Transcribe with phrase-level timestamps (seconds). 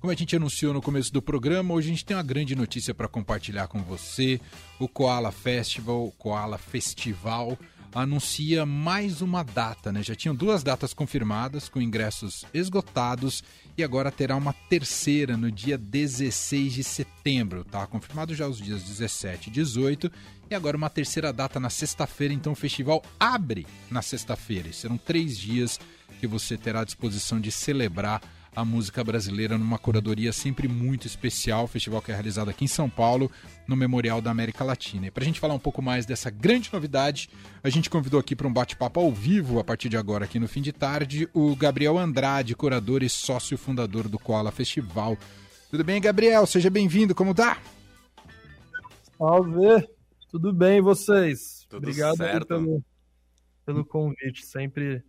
[0.00, 2.94] Como a gente anunciou no começo do programa, hoje a gente tem uma grande notícia
[2.94, 4.40] para compartilhar com você.
[4.78, 7.58] O Koala Festival, Koala Festival,
[7.94, 10.02] anuncia mais uma data, né?
[10.02, 13.44] Já tinham duas datas confirmadas, com ingressos esgotados,
[13.76, 17.86] e agora terá uma terceira no dia 16 de setembro, tá?
[17.86, 20.10] Confirmado já os dias 17 e 18,
[20.50, 24.72] e agora uma terceira data na sexta-feira, então o festival abre na sexta-feira.
[24.72, 25.78] Serão três dias
[26.18, 28.22] que você terá à disposição de celebrar
[28.54, 32.90] a música brasileira numa curadoria sempre muito especial, festival que é realizado aqui em São
[32.90, 33.30] Paulo,
[33.66, 35.06] no Memorial da América Latina.
[35.06, 37.30] E para a gente falar um pouco mais dessa grande novidade,
[37.62, 40.48] a gente convidou aqui para um bate-papo ao vivo, a partir de agora, aqui no
[40.48, 45.16] fim de tarde, o Gabriel Andrade, curador e sócio fundador do Koala Festival.
[45.70, 46.46] Tudo bem, Gabriel?
[46.46, 47.58] Seja bem-vindo, como tá?
[49.16, 49.88] Salve!
[50.30, 51.66] Tudo bem, vocês?
[51.68, 52.46] Tudo Obrigado certo.
[52.46, 52.84] pelo,
[53.66, 54.46] pelo convite.
[54.46, 55.04] Sempre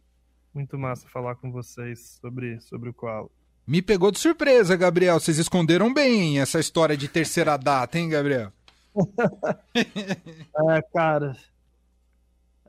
[0.53, 3.29] muito massa falar com vocês sobre, sobre o Koala.
[3.65, 5.19] Me pegou de surpresa, Gabriel.
[5.19, 8.51] Vocês esconderam bem essa história de terceira data, hein, Gabriel?
[9.73, 11.35] É, cara,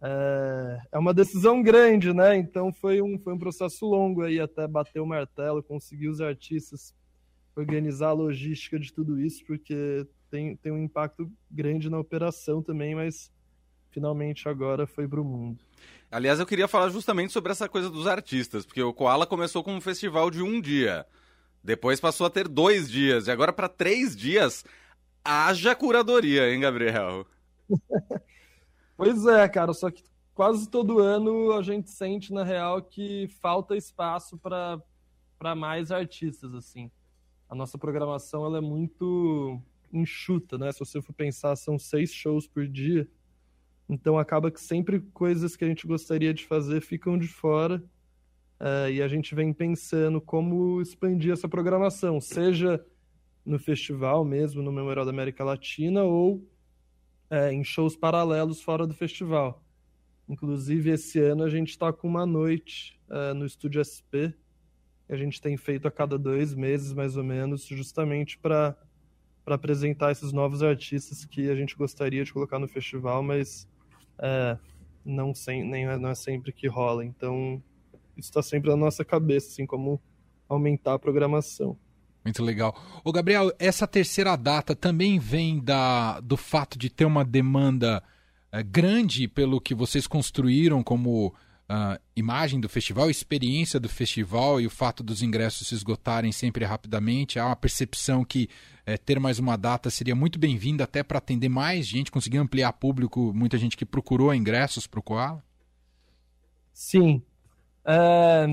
[0.01, 2.37] é, é uma decisão grande, né?
[2.37, 6.95] Então foi um, foi um processo longo aí até bater o martelo, conseguir os artistas,
[7.55, 12.95] organizar a logística de tudo isso, porque tem, tem um impacto grande na operação também,
[12.95, 13.31] mas
[13.91, 15.61] finalmente agora foi pro mundo.
[16.11, 19.75] Aliás, eu queria falar justamente sobre essa coisa dos artistas, porque o Koala começou com
[19.75, 21.07] um festival de um dia.
[21.65, 24.65] Depois passou a ter dois dias, e agora para três dias,
[25.25, 27.27] haja curadoria, hein, Gabriel?
[28.95, 33.77] Pois é, cara, só que quase todo ano a gente sente, na real, que falta
[33.77, 36.89] espaço para mais artistas, assim.
[37.49, 39.61] A nossa programação ela é muito
[39.93, 40.71] enxuta, né?
[40.73, 43.09] Se você for pensar, são seis shows por dia.
[43.89, 47.83] Então acaba que sempre coisas que a gente gostaria de fazer ficam de fora.
[48.61, 52.85] eh, e a gente vem pensando como expandir essa programação, seja
[53.45, 56.49] no festival mesmo, no Memorial da América Latina, ou
[57.31, 59.65] eh, em shows paralelos fora do festival.
[60.29, 64.33] Inclusive, esse ano a gente está com uma noite eh, no Estúdio SP,
[65.07, 68.77] que a gente tem feito a cada dois meses, mais ou menos, justamente para
[69.45, 73.69] apresentar esses novos artistas que a gente gostaria de colocar no festival, mas
[74.23, 74.57] é,
[75.05, 77.05] não, sem, nem, não é sempre que rola.
[77.05, 77.61] Então,
[78.17, 80.01] isso está sempre na nossa cabeça, assim, como
[80.49, 81.77] aumentar a programação.
[82.25, 82.75] Muito legal.
[83.03, 88.03] Ô, Gabriel, essa terceira data também vem da, do fato de ter uma demanda
[88.53, 91.35] eh, grande pelo que vocês construíram como
[91.75, 96.67] ah, imagem do festival, experiência do festival e o fato dos ingressos se esgotarem sempre
[96.67, 97.39] rapidamente.
[97.39, 98.51] Há uma percepção que
[98.85, 102.75] eh, ter mais uma data seria muito bem-vinda até para atender mais gente, conseguir ampliar
[102.75, 105.43] público, muita gente que procurou ingressos para o Koala.
[106.75, 107.23] Sim.
[107.87, 108.47] É,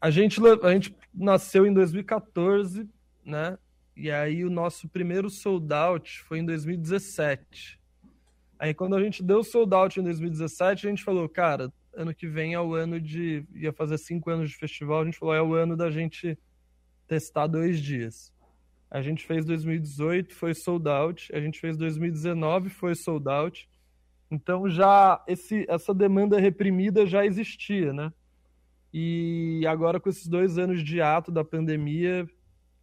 [0.00, 2.88] a, gente, a gente nasceu em 2014,
[3.24, 3.56] né?
[3.96, 7.78] E aí o nosso primeiro sold out foi em 2017.
[8.58, 12.28] Aí quando a gente deu sold out em 2017, a gente falou, cara, ano que
[12.28, 13.44] vem é o ano de.
[13.54, 16.38] ia fazer cinco anos de festival, a gente falou, é o ano da gente
[17.08, 18.32] testar dois dias.
[18.90, 21.34] A gente fez 2018, foi sold out.
[21.34, 23.68] A gente fez 2019, foi sold out.
[24.30, 28.12] Então já esse, essa demanda reprimida já existia, né?
[28.94, 32.28] E agora com esses dois anos de ato da pandemia,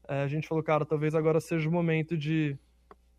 [0.08, 2.58] eh, a gente falou, cara, talvez agora seja o momento de,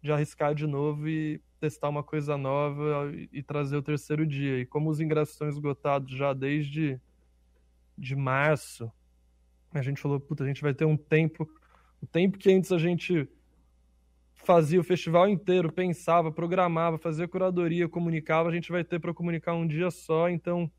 [0.02, 4.60] de arriscar de novo e testar uma coisa nova e, trazer o terceiro dia.
[4.60, 7.00] E como os ingressos estão esgotados já desde
[7.96, 8.90] de março,
[9.72, 11.48] a gente falou, puta, a gente vai ter um tempo,
[12.00, 13.28] o tempo que antes a gente
[14.34, 19.54] fazia o festival inteiro, pensava, programava, fazia curadoria, comunicava, a gente vai ter para comunicar
[19.54, 20.70] um dia só, então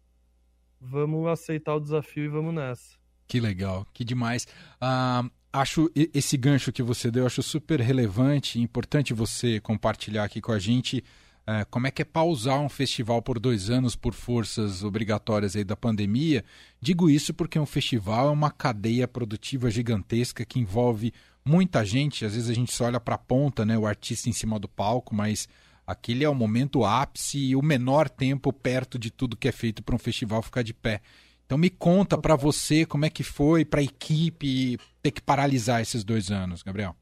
[0.79, 2.97] vamos aceitar o desafio e vamos nessa.
[3.27, 4.47] Que legal, que demais.
[4.79, 5.29] Ah,
[5.59, 10.51] acho esse gancho que você deu, acho super relevante e importante você compartilhar aqui com
[10.51, 11.03] a gente.
[11.47, 15.63] eh, como é que é pausar um festival por dois anos por forças obrigatórias aí
[15.63, 16.43] da pandemia?
[16.81, 21.13] Digo isso porque um festival é uma cadeia produtiva gigantesca que envolve
[21.45, 22.25] muita gente.
[22.25, 24.67] Às vezes a gente só olha para a ponta, né, o artista em cima do
[24.67, 25.47] palco, mas
[25.85, 29.81] aquele é o momento ápice e o menor tempo perto de tudo que é feito
[29.81, 31.01] para um festival ficar de pé.
[31.45, 35.81] Então me conta para você como é que foi para a equipe ter que paralisar
[35.81, 36.93] esses dois anos, Gabriel.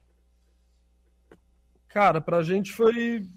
[1.88, 3.28] Cara, pra gente foi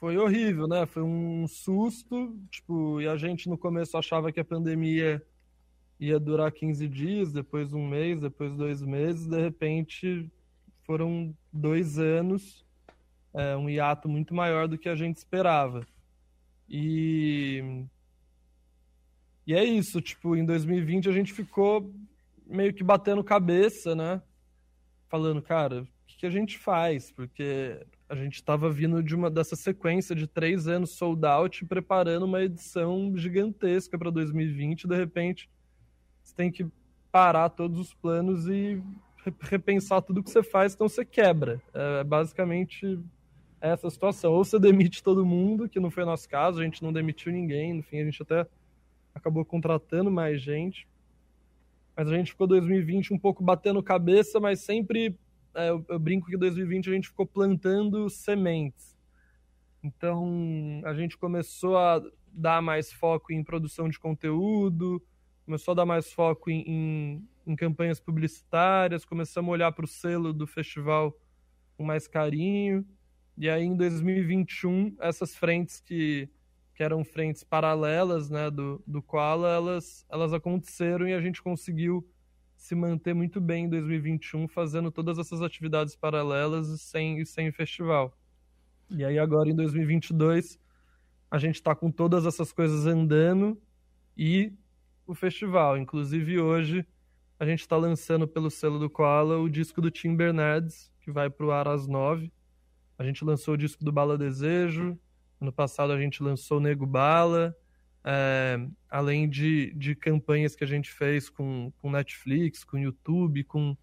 [0.00, 0.84] foi horrível, né?
[0.84, 5.22] Foi um susto, tipo, e a gente no começo achava que a pandemia
[5.98, 10.30] ia durar 15 dias, depois um mês, depois dois meses, de repente
[10.84, 12.64] foram dois anos,
[13.32, 15.86] é, um hiato muito maior do que a gente esperava.
[16.68, 17.84] E
[19.46, 21.94] e é isso, tipo, em 2020 a gente ficou
[22.46, 24.22] meio que batendo cabeça, né?
[25.08, 27.10] falando, cara, o que, a gente faz?
[27.10, 32.24] Porque a gente estava vindo de uma dessa sequência de três anos sold out, preparando
[32.24, 34.86] uma edição gigantesca para 2020.
[34.86, 35.48] De repente,
[36.22, 36.66] você tem que
[37.10, 38.82] parar todos os planos e
[39.40, 41.60] repensar tudo que você faz, então você quebra.
[41.72, 42.98] É basicamente
[43.60, 44.32] essa situação.
[44.32, 47.32] Ou você demite todo mundo, que não foi o nosso caso, a gente não demitiu
[47.32, 48.46] ninguém, no fim a gente até
[49.14, 50.86] acabou contratando mais gente.
[51.96, 55.18] Mas a gente ficou 2020 um pouco batendo cabeça, mas sempre
[55.54, 58.94] é, eu, eu brinco que 2020 a gente ficou plantando sementes.
[59.82, 62.02] Então a gente começou a
[62.32, 65.02] dar mais foco em produção de conteúdo,
[65.46, 69.88] começou a dar mais foco em, em, em campanhas publicitárias, começamos a olhar para o
[69.88, 71.16] selo do festival
[71.76, 72.84] com mais carinho.
[73.38, 76.28] E aí, em 2021, essas frentes que,
[76.76, 82.06] que eram frentes paralelas né, do, do Koala, elas, elas aconteceram e a gente conseguiu
[82.54, 87.50] se manter muito bem em 2021, fazendo todas essas atividades paralelas e sem, e sem
[87.50, 88.14] festival.
[88.90, 90.60] E aí, agora, em 2022,
[91.30, 93.58] a gente está com todas essas coisas andando
[94.14, 94.52] e
[95.06, 95.78] o festival.
[95.78, 96.86] Inclusive, hoje,
[97.40, 101.30] a gente está lançando pelo selo do Koala o disco do Tim Bernardes, que vai
[101.30, 102.30] para o ar às nove.
[102.98, 104.98] A gente lançou o disco do Bala Desejo.
[105.40, 107.54] Ano passado a gente lançou Nego Bala.
[108.08, 113.76] É, além de, de campanhas que a gente fez com, com Netflix, com YouTube, com,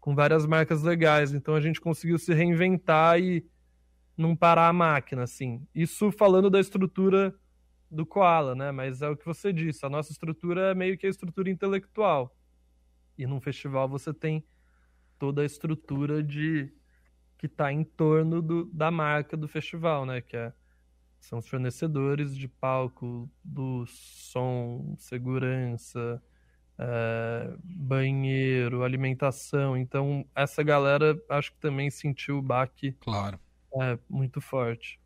[0.00, 1.34] com várias marcas legais.
[1.34, 3.44] Então a gente conseguiu se reinventar e
[4.16, 5.66] não parar a máquina, assim.
[5.74, 7.34] Isso falando da estrutura
[7.90, 8.72] do Koala, né?
[8.72, 12.34] Mas é o que você disse, a nossa estrutura é meio que a estrutura intelectual.
[13.18, 14.44] E num festival você tem
[15.18, 16.72] toda a estrutura de
[17.38, 20.20] que está em torno do, da marca do festival, né?
[20.20, 20.52] Que é,
[21.20, 26.22] são os fornecedores de palco, do som, segurança,
[26.78, 29.76] é, banheiro, alimentação.
[29.76, 33.38] Então, essa galera acho que também sentiu o baque claro.
[33.80, 35.00] é, muito forte.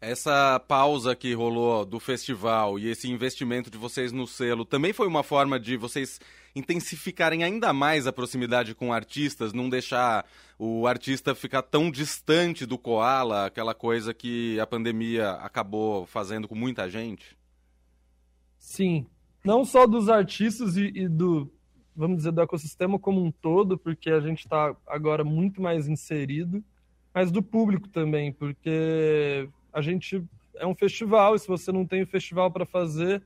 [0.00, 5.06] Essa pausa que rolou do festival e esse investimento de vocês no selo também foi
[5.06, 6.18] uma forma de vocês
[6.54, 10.26] intensificarem ainda mais a proximidade com artistas, não deixar
[10.58, 16.54] o artista ficar tão distante do koala, aquela coisa que a pandemia acabou fazendo com
[16.54, 17.36] muita gente?
[18.58, 19.06] Sim,
[19.44, 21.50] não só dos artistas e, e do,
[21.96, 26.62] vamos dizer, do ecossistema como um todo, porque a gente está agora muito mais inserido,
[27.14, 30.22] mas do público também, porque a gente
[30.56, 33.22] é um festival, e se você não tem o um festival para fazer,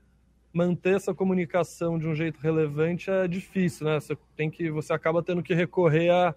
[0.53, 3.99] manter essa comunicação de um jeito relevante é difícil, né?
[3.99, 6.35] Você tem que, você acaba tendo que recorrer a,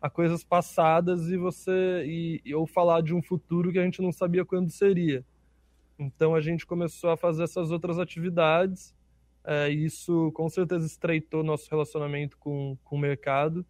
[0.00, 4.12] a coisas passadas e você e, ou falar de um futuro que a gente não
[4.12, 5.24] sabia quando seria.
[5.98, 8.94] Então a gente começou a fazer essas outras atividades.
[9.44, 13.66] É, isso com certeza estreitou nosso relacionamento com, com o mercado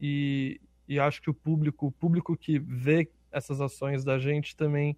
[0.00, 4.96] e, e acho que o público, o público que vê essas ações da gente também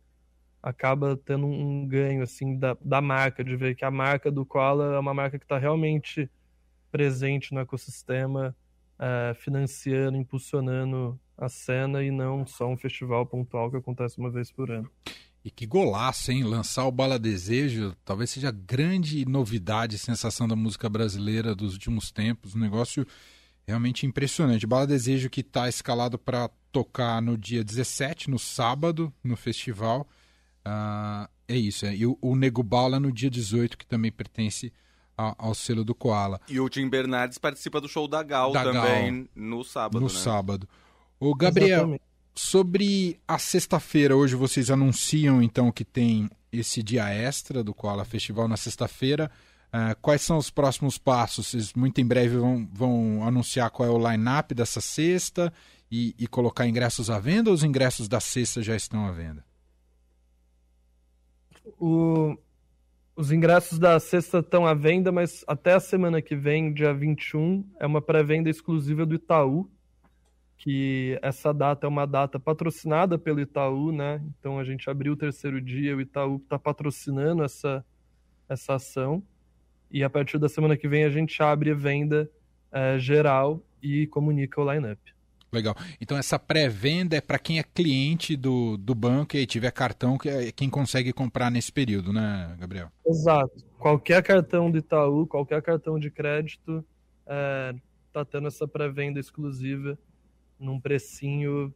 [0.62, 4.94] acaba tendo um ganho assim da, da marca, de ver que a marca do Koala
[4.94, 6.30] é uma marca que está realmente
[6.90, 8.54] presente no ecossistema,
[8.98, 14.52] é, financiando, impulsionando a cena e não só um festival pontual que acontece uma vez
[14.52, 14.88] por ano.
[15.44, 16.44] E que golaço, hein?
[16.44, 22.12] Lançar o Bala Desejo talvez seja a grande novidade, sensação da música brasileira dos últimos
[22.12, 22.54] tempos.
[22.54, 23.04] Um negócio
[23.66, 24.66] realmente impressionante.
[24.66, 30.06] Bala Desejo que está escalado para tocar no dia 17, no sábado, no festival.
[30.66, 31.86] Uh, é isso.
[31.86, 31.94] É.
[31.94, 34.72] E o, o Nego Bala no dia 18, que também pertence
[35.16, 36.40] ao, ao selo do Koala.
[36.48, 40.00] E o Tim Bernardes participa do show da Gal da também Gal, no sábado.
[40.00, 40.18] No né?
[40.18, 40.68] sábado.
[41.18, 42.02] O Gabriel, Exatamente.
[42.34, 48.48] sobre a sexta-feira, hoje vocês anunciam então que tem esse dia extra do Koala Festival
[48.48, 49.30] na sexta-feira.
[49.68, 51.46] Uh, quais são os próximos passos?
[51.46, 55.52] Vocês muito em breve vão, vão anunciar qual é o line-up dessa sexta
[55.90, 59.42] e, e colocar ingressos à venda ou os ingressos da sexta já estão à venda?
[61.78, 62.36] O,
[63.14, 67.64] os ingressos da sexta estão à venda, mas até a semana que vem, dia 21,
[67.78, 69.70] é uma pré-venda exclusiva do Itaú,
[70.56, 74.22] que essa data é uma data patrocinada pelo Itaú, né?
[74.38, 77.84] Então a gente abriu o terceiro dia, o Itaú está patrocinando essa,
[78.48, 79.22] essa ação.
[79.90, 82.30] E a partir da semana que vem a gente abre venda
[82.70, 85.11] é, geral e comunica o line-up.
[85.52, 85.76] Legal.
[86.00, 90.28] Então essa pré-venda é para quem é cliente do, do banco e tiver cartão, que
[90.28, 92.90] é quem consegue comprar nesse período, né, Gabriel?
[93.06, 93.62] Exato.
[93.78, 96.82] Qualquer cartão do Itaú, qualquer cartão de crédito,
[97.26, 97.74] é,
[98.12, 99.98] tá tendo essa pré-venda exclusiva
[100.58, 101.74] num precinho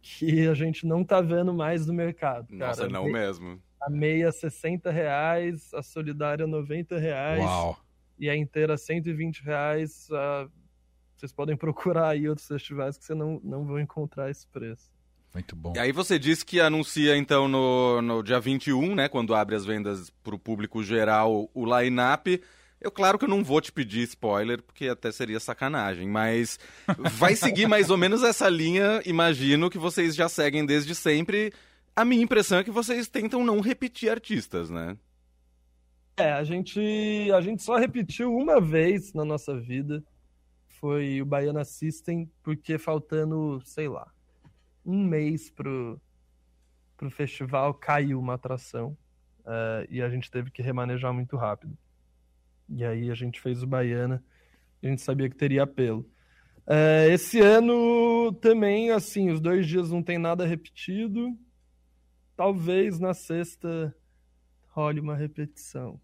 [0.00, 2.46] que a gente não tá vendo mais no mercado.
[2.50, 2.92] Nossa, cara.
[2.92, 3.60] não mesmo.
[3.82, 7.42] A meia 60 reais, a solidária 90 reais.
[7.42, 7.76] Uau.
[8.18, 10.08] E a inteira 120 reais.
[10.10, 10.48] A
[11.16, 14.92] vocês podem procurar aí outros festivais que você não, não vão encontrar esse preço.
[15.34, 15.72] Muito bom.
[15.74, 19.64] E aí você disse que anuncia então no, no dia 21, né, quando abre as
[19.64, 22.40] vendas para o público geral o line-up.
[22.80, 26.58] Eu, claro que eu não vou te pedir spoiler, porque até seria sacanagem, mas
[27.18, 31.52] vai seguir mais ou menos essa linha, imagino, que vocês já seguem desde sempre.
[31.96, 34.96] A minha impressão é que vocês tentam não repetir artistas, né?
[36.16, 36.80] É, a gente,
[37.32, 40.04] a gente só repetiu uma vez na nossa vida.
[40.80, 44.12] Foi o Baiana System, porque faltando, sei lá,
[44.84, 46.00] um mês pro,
[46.96, 48.96] pro festival caiu uma atração.
[49.40, 51.76] Uh, e a gente teve que remanejar muito rápido.
[52.68, 54.22] E aí a gente fez o Baiana.
[54.82, 56.00] A gente sabia que teria apelo.
[56.66, 61.36] Uh, esse ano também, assim, os dois dias não tem nada repetido.
[62.36, 63.94] Talvez na sexta
[64.74, 66.00] role uma repetição.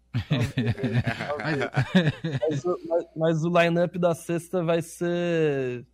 [1.43, 5.85] mas, mas, mas, o line-up da sexta vai ser.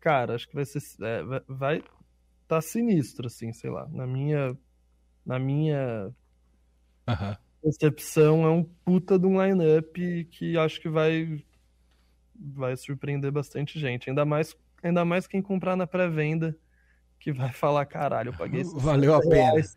[0.00, 0.80] Cara, acho que vai ser.
[1.02, 1.82] É, vai
[2.48, 3.86] tá sinistro, assim, sei lá.
[3.92, 4.56] Na minha.
[5.24, 6.12] Na minha.
[7.06, 7.36] Uhum.
[7.62, 11.44] Percepção, é um puta de um line-up que acho que vai.
[12.34, 14.08] Vai surpreender bastante gente.
[14.08, 16.56] Ainda mais, ainda mais quem comprar na pré-venda
[17.20, 19.34] que vai falar, caralho, eu paguei Valeu a pena.
[19.34, 19.76] Reais,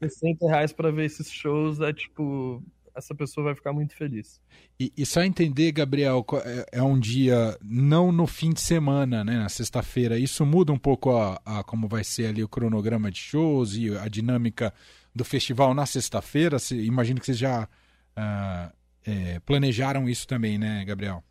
[0.00, 2.62] 60 reais pra ver esses shows, é tipo,
[2.96, 4.40] essa pessoa vai ficar muito feliz.
[4.80, 9.36] E, e só entender, Gabriel, é, é, um dia não no fim de semana, né,
[9.36, 10.18] na sexta-feira.
[10.18, 13.96] Isso muda um pouco a, a, como vai ser ali o cronograma de shows e
[13.96, 14.72] a dinâmica
[15.14, 16.56] do festival na sexta-feira.
[16.72, 18.72] Imagino que vocês já uh,
[19.04, 21.22] é, planejaram isso também, né, Gabriel?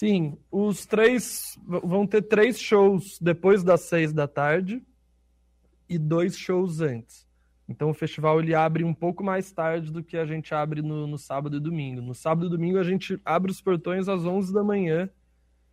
[0.00, 4.82] Sim, os três vão ter três shows depois das seis da tarde
[5.86, 7.28] e dois shows antes.
[7.68, 11.06] Então o festival ele abre um pouco mais tarde do que a gente abre no,
[11.06, 12.00] no sábado e domingo.
[12.00, 15.10] No sábado e domingo a gente abre os portões às 11 da manhã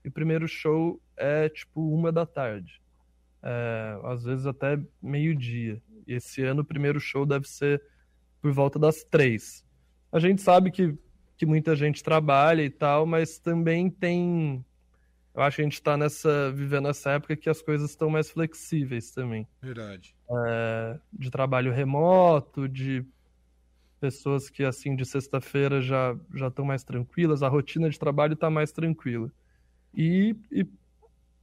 [0.03, 2.81] e o primeiro show é tipo uma da tarde.
[3.41, 5.81] É, às vezes até meio-dia.
[6.05, 7.81] E esse ano o primeiro show deve ser
[8.41, 9.65] por volta das três.
[10.11, 10.97] A gente sabe que
[11.37, 14.65] que muita gente trabalha e tal, mas também tem.
[15.33, 18.31] Eu acho que a gente está nessa, vivendo essa época que as coisas estão mais
[18.31, 19.47] flexíveis também.
[19.61, 20.15] Verdade.
[20.47, 23.05] É, de trabalho remoto, de
[23.99, 28.49] pessoas que, assim, de sexta-feira já já estão mais tranquilas, a rotina de trabalho está
[28.49, 29.31] mais tranquila.
[29.93, 30.65] E, e,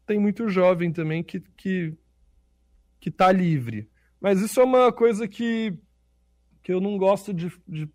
[0.04, 1.94] tem muito jovem também que, que,
[3.00, 3.88] que tá livre.
[4.20, 5.72] Mas isso é uma coisa que,
[6.62, 7.88] que eu não gosto de, de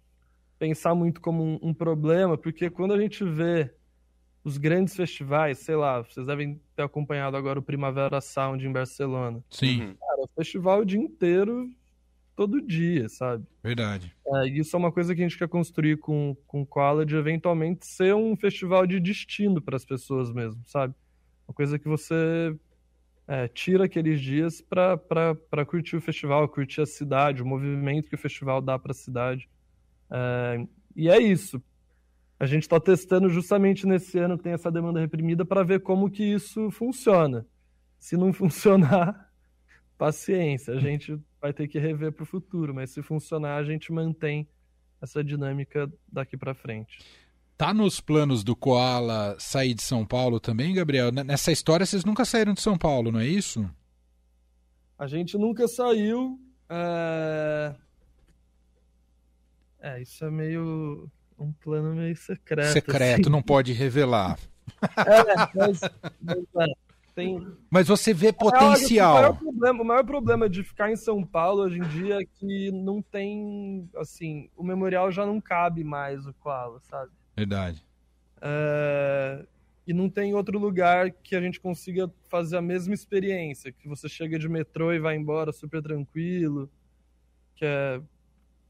[0.59, 3.73] pensar muito como um, um, problema, porque quando a gente vê
[4.43, 9.43] os grandes festivais, sei lá, vocês devem ter acompanhado agora o Primavera Sound em Barcelona.
[9.49, 9.81] Sim.
[9.81, 9.95] Uhum.
[9.95, 11.69] Cara, o festival o dia inteiro,
[12.35, 13.45] todo dia, sabe?
[13.63, 14.15] Verdade.
[14.25, 17.85] É, isso é uma coisa que a gente quer construir com, com o College, eventualmente
[17.85, 20.93] ser um festival de destino para as pessoas mesmo, sabe?
[21.47, 22.55] Uma coisa que você
[23.27, 28.19] é, tira aqueles dias para curtir o festival, curtir a cidade, o movimento que o
[28.19, 29.49] festival dá para a cidade.
[30.11, 31.61] É, e é isso.
[32.39, 36.23] A gente está testando justamente nesse ano tem essa demanda reprimida para ver como que
[36.23, 37.45] isso funciona.
[37.97, 39.29] Se não funcionar,
[39.97, 43.91] paciência, a gente vai ter que rever para o futuro, mas se funcionar, a gente
[43.91, 44.47] mantém
[45.01, 46.99] essa dinâmica daqui para frente.
[47.57, 51.11] Tá nos planos do Koala sair de São Paulo também, Gabriel?
[51.11, 53.69] Nessa história vocês nunca saíram de São Paulo, não é isso?
[54.97, 56.39] A gente nunca saiu.
[56.69, 57.75] É...
[59.89, 61.09] É, isso é meio.
[61.37, 62.73] um plano meio secreto.
[62.73, 63.29] Secreto, assim.
[63.29, 64.37] não pode revelar.
[64.97, 65.81] É, mas.
[66.21, 66.73] mas é,
[67.15, 67.47] tem...
[67.69, 69.17] mas você vê potencial.
[69.17, 72.21] É, o, maior problema, o maior problema de ficar em São Paulo hoje em dia
[72.21, 73.89] é que não tem.
[73.95, 77.11] Assim, o memorial já não cabe mais o Koala, sabe?
[77.35, 77.83] Verdade.
[78.41, 79.45] É,
[79.87, 84.07] e não tem outro lugar que a gente consiga fazer a mesma experiência, que você
[84.07, 86.69] chega de metrô e vai embora super tranquilo,
[87.55, 87.99] que é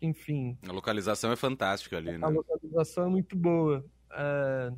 [0.02, 0.58] enfim.
[0.68, 2.26] A localização é fantástica ali, né?
[2.26, 3.86] A localização é muito boa.
[4.12, 4.74] É...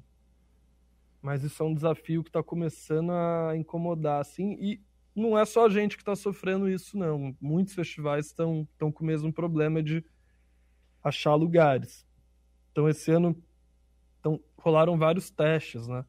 [1.21, 4.57] Mas isso é um desafio que está começando a incomodar, assim.
[4.59, 4.81] E
[5.15, 7.35] não é só a gente que está sofrendo isso, não.
[7.39, 10.03] Muitos festivais estão com o mesmo problema de
[11.03, 12.07] achar lugares.
[12.71, 13.35] Então, esse ano
[14.19, 16.05] então, rolaram vários testes, né?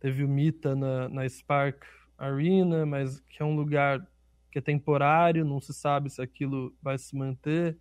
[0.00, 1.84] Teve o Mita na, na Spark
[2.16, 4.06] Arena, mas que é um lugar
[4.50, 7.78] que é temporário, não se sabe se aquilo vai se manter.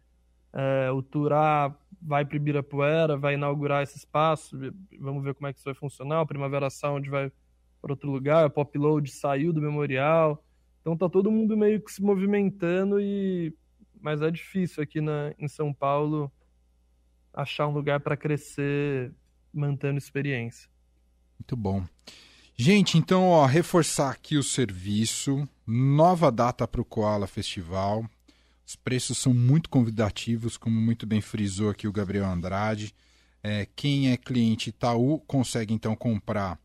[0.53, 4.57] É, o Turá vai para Ibirapuera, vai inaugurar esse espaço,
[4.99, 6.21] vamos ver como é que isso vai funcionar.
[6.21, 7.31] O Primavera Sound vai
[7.81, 10.43] para outro lugar, o Pop Load saiu do memorial.
[10.81, 13.53] Então tá todo mundo meio que se movimentando e
[14.01, 16.31] mas é difícil aqui na, em São Paulo
[17.33, 19.13] achar um lugar para crescer
[19.53, 20.69] mantendo experiência.
[21.37, 21.83] Muito bom.
[22.55, 25.47] Gente, então, ó, reforçar aqui o serviço.
[25.65, 28.05] Nova data para o Koala Festival.
[28.69, 32.93] Os preços são muito convidativos, como muito bem frisou aqui o Gabriel Andrade.
[33.41, 36.59] É, quem é cliente Itaú consegue então comprar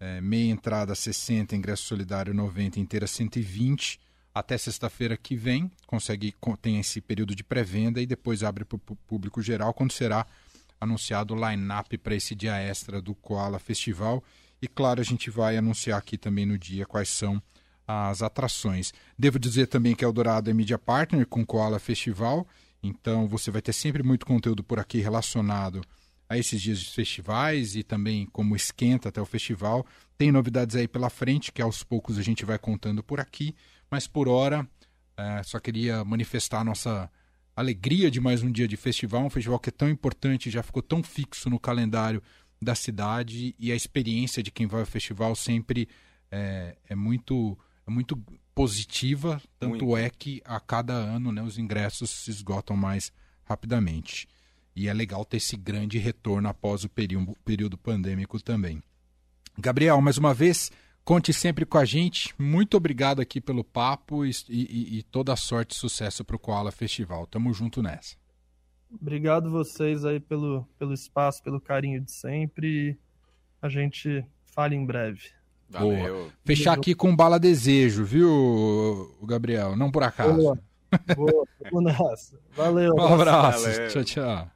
[0.00, 4.00] é, meia entrada 60, ingresso solidário 90, inteira 120
[4.34, 5.70] até sexta-feira que vem.
[5.86, 10.26] Consegue tem esse período de pré-venda e depois abre para o público geral quando será
[10.80, 14.24] anunciado o line-up para esse dia extra do Koala Festival.
[14.60, 17.40] E claro, a gente vai anunciar aqui também no dia quais são
[17.86, 18.92] as atrações.
[19.18, 22.46] Devo dizer também que Eldorado é mídia partner com Koala Festival,
[22.82, 25.82] então você vai ter sempre muito conteúdo por aqui relacionado
[26.28, 29.86] a esses dias de festivais e também como esquenta até o festival.
[30.16, 33.54] Tem novidades aí pela frente que aos poucos a gente vai contando por aqui,
[33.90, 34.66] mas por hora
[35.16, 37.10] é, só queria manifestar a nossa
[37.54, 40.82] alegria de mais um dia de festival, um festival que é tão importante, já ficou
[40.82, 42.22] tão fixo no calendário
[42.60, 45.88] da cidade e a experiência de quem vai ao festival sempre
[46.30, 47.56] é, é muito
[47.90, 48.16] muito
[48.54, 49.96] positiva, tanto muito.
[49.96, 53.12] é que a cada ano né, os ingressos se esgotam mais
[53.44, 54.28] rapidamente.
[54.76, 58.82] E é legal ter esse grande retorno após o período, período pandêmico também.
[59.58, 60.72] Gabriel, mais uma vez,
[61.04, 62.34] conte sempre com a gente.
[62.38, 66.38] Muito obrigado aqui pelo papo e, e, e toda a sorte e sucesso para o
[66.38, 67.26] Koala Festival.
[67.26, 68.16] Tamo junto nessa.
[68.90, 72.98] Obrigado vocês aí pelo, pelo espaço, pelo carinho de sempre.
[73.60, 75.30] A gente fala em breve.
[75.80, 76.14] Valeu.
[76.14, 76.28] Boa.
[76.44, 79.76] Fechar aqui com bala desejo, viu, Gabriel?
[79.76, 80.36] Não por acaso.
[80.36, 80.58] Boa.
[81.16, 81.48] Boa.
[82.56, 82.94] Valeu.
[82.94, 83.64] Um abraço.
[83.64, 83.88] Valeu.
[83.88, 84.53] Tchau, tchau.